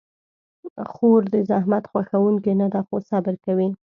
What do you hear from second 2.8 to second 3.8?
خو صبر کوي.